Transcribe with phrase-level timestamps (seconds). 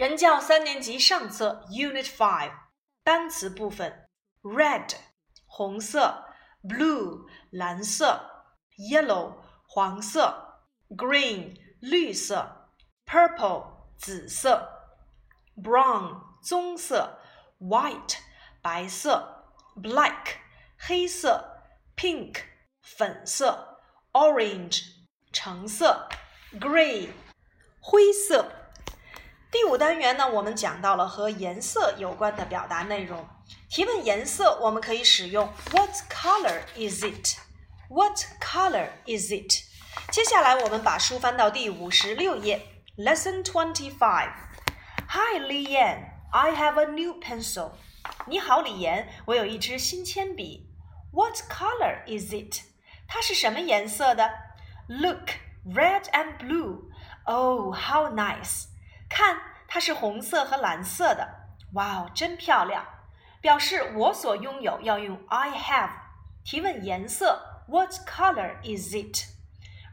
[0.00, 2.52] 人教三年级上册 Unit Five
[3.04, 4.08] 单词部分
[4.40, 4.94] ：red
[5.44, 6.24] 红色
[6.62, 9.34] ，blue 蓝色，yellow
[9.68, 12.70] 黄色，green 绿色
[13.04, 13.66] ，purple
[13.98, 14.66] 紫色
[15.62, 17.20] ，brown 棕色
[17.58, 18.16] ，white
[18.62, 20.36] 白色，black
[20.78, 21.62] 黑色
[21.94, 22.40] ，pink
[22.80, 23.82] 粉色
[24.12, 24.82] ，orange
[25.30, 26.08] 橙色
[26.58, 27.10] ，grey
[27.82, 28.59] 灰色。
[29.50, 33.28] 第五单元呢，我们讲到了和颜色有关的表达内容。
[33.68, 39.64] 提问颜色，我们可以使用 What color is it？What color is it？
[40.12, 42.64] 接下来我们把书翻到第五十六页
[42.96, 44.30] ，Lesson Twenty Five。
[45.08, 46.10] Hi, Li Yan.
[46.30, 47.72] I have a new pencil.
[48.26, 50.68] 你好，李岩，我有一支新铅笔。
[51.12, 52.62] What color is it？
[53.08, 54.30] 它是什么颜色的
[54.86, 55.30] ？Look,
[55.66, 56.84] red and blue.
[57.24, 58.69] Oh, how nice!
[59.10, 59.36] 看，
[59.68, 61.28] 它是红色和蓝色的，
[61.74, 62.86] 哇哦，真漂亮！
[63.42, 65.90] 表示我所拥有要用 I have。
[66.44, 69.26] 提问颜色，What color is it？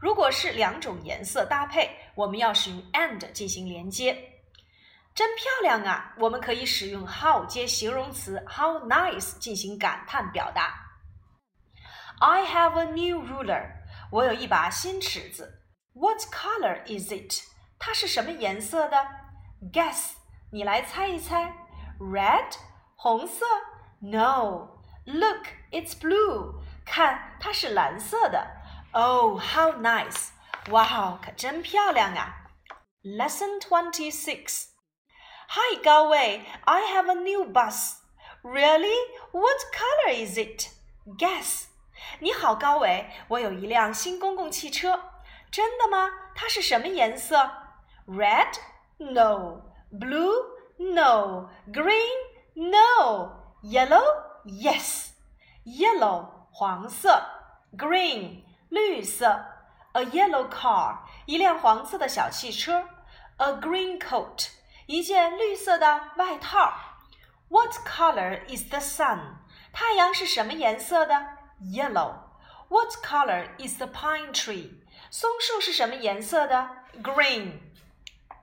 [0.00, 4.36] 如果是两种颜色搭配，我们要使用 and 进行连接。
[5.14, 6.14] 真漂亮啊！
[6.18, 10.72] 我们可以使用 how 接形容词 how nice 进行感叹表达。
[12.20, 13.66] I have a new ruler。
[14.12, 15.64] 我有一把新尺子。
[15.92, 17.42] What color is it？
[17.78, 19.06] 它是什么颜色的
[19.72, 20.12] ？Guess，
[20.52, 21.54] 你来猜一猜。
[22.00, 22.54] Red，
[22.96, 23.44] 红色。
[24.00, 26.60] No，Look，it's blue。
[26.84, 28.46] 看，它是蓝色的。
[28.92, 29.80] Oh，how blue。
[29.80, 30.08] 看，它是蓝色的。
[30.10, 30.28] Oh, nice！
[30.70, 32.34] 哇哦，可真漂亮啊
[33.02, 34.68] ！Lesson twenty six。
[35.50, 36.42] Hi, Gao Wei.
[36.64, 37.96] I have a new bus.
[38.42, 38.96] Really?
[39.32, 40.68] What color is it?
[41.18, 41.66] Guess.
[42.20, 45.12] 你好，高伟，我有一辆新公共汽车。
[45.50, 46.10] 真的吗？
[46.34, 47.67] 它是什么颜色？
[48.07, 48.57] ？Red?
[48.97, 49.61] No.
[49.91, 50.33] Blue?
[50.77, 51.49] No.
[51.71, 52.17] Green?
[52.55, 53.31] No.
[53.61, 54.03] Yellow?
[54.45, 55.11] Yes.
[55.65, 57.23] Yellow 黄色，
[57.77, 59.45] Green 绿色，
[59.93, 62.89] A yellow car 一辆黄色的小汽车，
[63.37, 64.49] A green coat
[64.85, 66.73] 一件绿色的外套。
[67.47, 69.35] What color is the sun？
[69.71, 71.15] 太阳是什么颜色的？
[71.61, 74.71] Yellow。What color is the pine tree？
[75.09, 76.69] 松树是什么颜色的？
[77.01, 77.59] Green。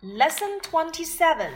[0.04, 1.54] Lesson 27.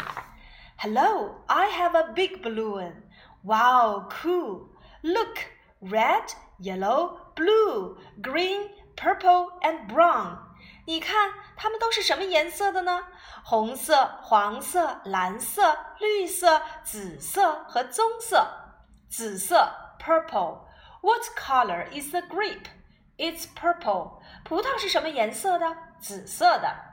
[0.77, 3.05] Hello, I have a big balloon.
[3.43, 4.69] Wow, cool.
[5.03, 5.39] Look,
[5.81, 10.39] red, yellow, blue, green, purple, and brown.
[10.87, 13.05] 你看，它们都是什么颜色的呢？
[13.45, 18.47] 红色、黄色、蓝色、绿色、紫色和棕色。
[19.09, 22.67] 紫色 （purple）。What color is the grape?
[23.17, 24.21] It's purple.
[24.45, 25.77] 葡萄是什么颜色的？
[26.01, 26.88] 紫色的。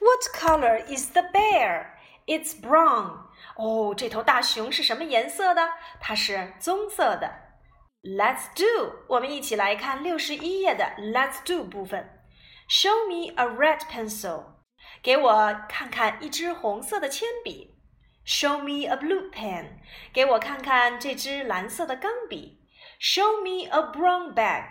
[0.00, 1.86] what color is the bear?
[2.26, 3.26] It's brown.
[3.56, 5.68] 哦，这头大熊是什么颜色的？
[6.00, 7.30] 它是棕色的。
[8.02, 12.20] Let's do，我们一起来看六十一页的 Let's do 部分。
[12.68, 14.44] Show me a red pencil，
[15.02, 17.76] 给我看看一支红色的铅笔。
[18.24, 19.80] Show me a blue pen，
[20.12, 22.60] 给我看看这支蓝色的钢笔。
[23.00, 24.64] Show me a brown bag，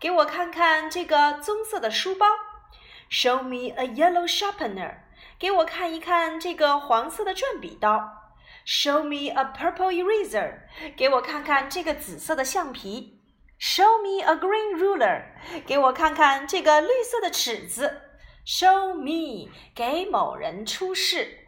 [0.00, 2.26] 给我看看这个棕色的书包。
[3.09, 4.97] Show me a yellow sharpener，
[5.39, 8.33] 给我看一看这个黄色的转笔刀。
[8.65, 10.59] Show me a purple eraser，
[10.95, 13.19] 给我看看这个紫色的橡皮。
[13.59, 15.23] Show me a green ruler，
[15.65, 18.01] 给我看看这个绿色的尺子。
[18.45, 21.47] Show me，给某人出示。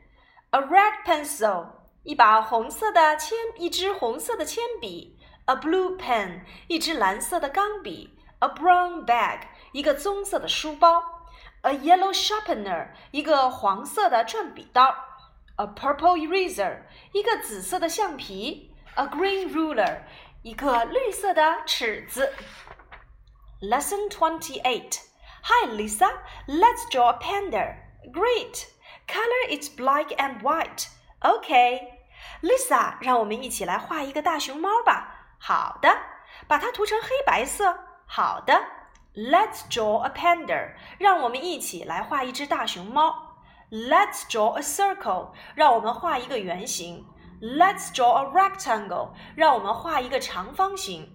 [0.50, 1.68] A red pencil，
[2.04, 5.20] 一把红色的铅，一支红色的铅笔。
[5.46, 8.18] A blue pen，一支蓝色的钢笔。
[8.40, 9.42] A brown bag，
[9.72, 11.21] 一个棕色的书包。
[11.63, 14.95] A yellow sharpener，一个黄色的转笔刀；
[15.57, 16.83] a purple eraser，
[17.13, 20.01] 一个紫色的橡皮；a green ruler，
[20.43, 22.33] 一个绿色的尺子。
[23.61, 25.01] Lesson twenty-eight.
[25.43, 26.11] Hi, Lisa.
[26.47, 27.77] Let's draw a panda.
[28.13, 28.67] Great.
[29.09, 30.89] Color it black and white.
[31.21, 31.81] Okay.
[32.43, 35.37] Lisa，让我们一起来画一个大熊猫吧。
[35.39, 35.97] 好的，
[36.47, 37.79] 把它涂成黑白色。
[38.07, 38.61] 好的。
[39.15, 40.73] Let's draw a panda.
[40.99, 43.39] 让我们一起来画一只大熊猫。
[43.71, 45.31] Let's draw a circle.
[45.55, 47.07] 让我们画一个圆形。
[47.41, 49.11] Let's draw a rectangle.
[49.35, 51.13] 让我们画一个长方形。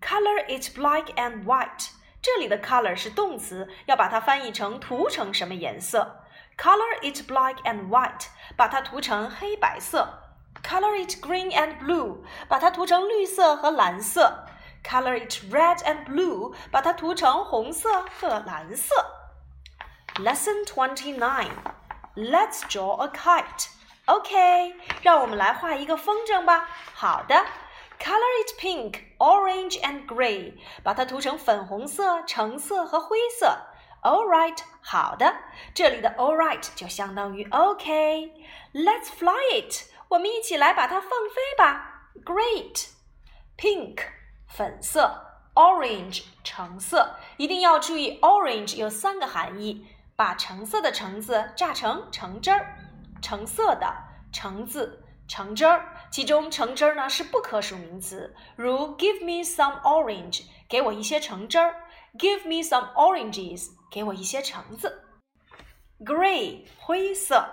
[0.00, 1.90] Color it black and white.
[2.22, 6.24] 这里的 color 是动词，要把它翻译成涂成什么颜色。
[6.56, 8.28] Color it black and white.
[8.56, 10.22] 把它涂成黑白色。
[10.62, 12.24] Color it green and blue.
[12.48, 14.46] 把它涂成绿色和蓝色。
[14.82, 18.94] Color it red and blue，把它涂成红色和蓝色。
[20.16, 21.50] Lesson twenty nine.
[22.14, 23.68] Let's draw a kite.
[24.06, 26.68] OK，让我们来画一个风筝吧。
[26.94, 27.34] 好的，
[27.98, 33.58] Color it pink, orange and gray，把它涂成粉红色、橙色和灰色。
[34.02, 35.34] All right，好的，
[35.74, 42.10] 这里的 All right 就相当于 OK。Let's fly it，我们一起来把它放飞吧。
[42.22, 44.02] Great，pink，
[44.49, 47.15] 粉色；orange，橙色。
[47.37, 52.75] 一定要注意，orange 有三个含义，把橙色的橙子榨成橙汁儿。
[53.21, 53.93] 橙色的
[54.31, 61.83] 橙子，橙汁儿，其中橙汁儿呢是不可数名词，如 Give me some orange，给我一些橙汁儿
[62.17, 65.03] ；Give me some oranges，给我一些橙子。
[65.99, 67.45] Gray 灰色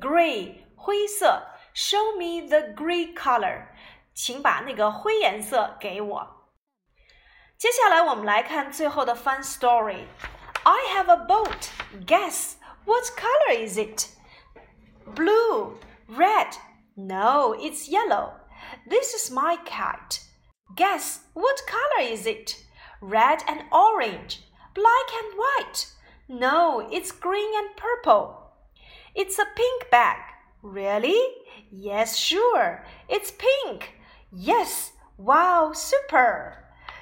[0.00, 1.42] ，Gray 灰色
[1.74, 3.66] ，Show me the grey color，
[4.13, 6.49] 请把那个灰颜色给我。
[7.57, 11.69] 接下来我们来看最后的 fun story。I have a boat.
[12.05, 12.55] Guess
[12.85, 14.07] what color is it?
[15.05, 16.57] Blue, red.
[16.95, 18.33] No, it's yellow.
[18.89, 20.21] This is my kite.
[20.75, 22.55] Guess what color is it?
[23.01, 24.41] Red and orange.
[24.73, 25.87] Black and white.
[26.27, 28.51] No, it's green and purple.
[29.13, 30.19] It's a pink bag.
[30.63, 31.21] Really?
[31.71, 32.83] Yes, sure.
[33.07, 33.93] It's pink.
[34.32, 34.90] Yes.
[35.16, 36.54] Wow, super.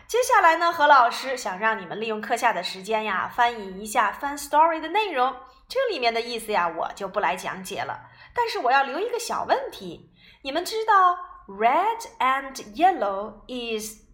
[0.08, 5.36] 接下来呢，何老师想让你们利用课下的时间呀，翻译一下 fun story 的内容。
[5.68, 8.08] 这里面的意思呀，我就不来讲解了。
[8.34, 10.10] 但是我要留一个小问题，
[10.42, 14.04] 你们知道 red and yellow is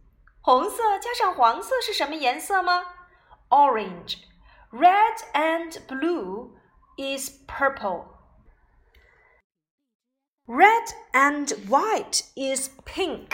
[0.41, 2.83] 红色加上黄色是什么颜色吗
[3.49, 4.17] ？Orange.
[4.73, 6.51] Red and blue
[6.97, 8.14] is purple.
[10.47, 13.29] Red and white is pink.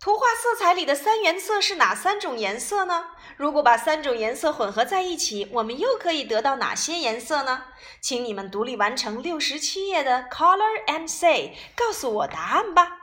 [0.00, 3.10] 图画色彩里的三原色是哪三种颜色呢？
[3.36, 7.66] 如果把三种颜色混合在一起，我们又可以得到哪些颜色呢？
[8.00, 13.01] 请你们独立完成六十七页的 Color and Say，告诉我答案吧。